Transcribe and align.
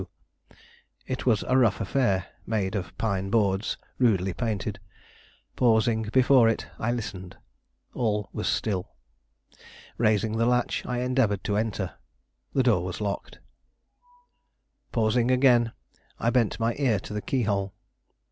It 1.05 1.27
was 1.27 1.43
a 1.43 1.55
rough 1.55 1.79
affair, 1.79 2.25
made 2.47 2.73
of 2.73 2.97
pine 2.97 3.29
boards 3.29 3.77
rudely 3.99 4.33
painted. 4.33 4.79
Pausing 5.55 6.09
before 6.11 6.49
it, 6.49 6.65
I 6.79 6.91
listened. 6.91 7.37
All 7.93 8.27
was 8.33 8.47
still. 8.47 8.95
Raising 9.99 10.39
the 10.39 10.47
latch, 10.47 10.83
I 10.87 11.01
endeavored 11.01 11.43
to 11.43 11.55
enter. 11.55 11.93
The 12.53 12.63
door 12.63 12.83
was 12.83 12.99
locked. 12.99 13.37
Pausing 14.91 15.29
again, 15.29 15.71
I 16.17 16.31
bent 16.31 16.59
my 16.59 16.73
ear 16.79 16.97
to 17.01 17.13
the 17.13 17.21
keyhole. 17.21 17.75